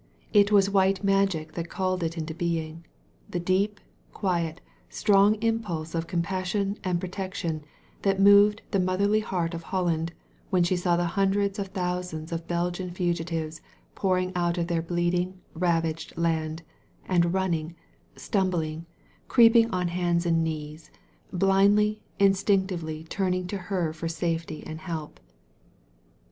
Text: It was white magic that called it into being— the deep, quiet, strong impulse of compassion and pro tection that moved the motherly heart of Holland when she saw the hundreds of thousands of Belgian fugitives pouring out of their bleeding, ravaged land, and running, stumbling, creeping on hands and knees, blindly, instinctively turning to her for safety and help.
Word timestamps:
It 0.33 0.51
was 0.51 0.67
white 0.71 1.03
magic 1.03 1.51
that 1.51 1.69
called 1.69 2.01
it 2.01 2.17
into 2.17 2.33
being— 2.33 2.87
the 3.29 3.39
deep, 3.39 3.79
quiet, 4.11 4.59
strong 4.89 5.35
impulse 5.43 5.93
of 5.93 6.07
compassion 6.07 6.79
and 6.83 6.99
pro 6.99 7.07
tection 7.07 7.61
that 8.01 8.19
moved 8.19 8.63
the 8.71 8.79
motherly 8.79 9.19
heart 9.19 9.53
of 9.53 9.61
Holland 9.61 10.11
when 10.49 10.63
she 10.63 10.75
saw 10.75 10.97
the 10.97 11.05
hundreds 11.05 11.59
of 11.59 11.67
thousands 11.67 12.31
of 12.31 12.47
Belgian 12.47 12.89
fugitives 12.89 13.61
pouring 13.93 14.31
out 14.35 14.57
of 14.57 14.65
their 14.65 14.81
bleeding, 14.81 15.39
ravaged 15.53 16.17
land, 16.17 16.63
and 17.05 17.31
running, 17.31 17.75
stumbling, 18.15 18.87
creeping 19.27 19.69
on 19.69 19.89
hands 19.89 20.25
and 20.25 20.43
knees, 20.43 20.89
blindly, 21.31 22.01
instinctively 22.17 23.03
turning 23.03 23.45
to 23.45 23.57
her 23.69 23.93
for 23.93 24.07
safety 24.07 24.63
and 24.65 24.79
help. 24.79 25.19